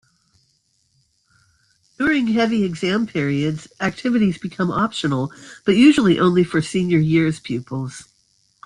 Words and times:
During 1.99 2.25
heavy 2.25 2.63
exam 2.63 3.05
periods 3.05 3.67
activities 3.79 4.39
become 4.39 4.71
optional 4.71 5.31
but 5.63 5.75
usually 5.77 6.19
only 6.19 6.43
for 6.43 6.59
senior 6.59 6.97
years 6.97 7.39
pupils. 7.39 8.07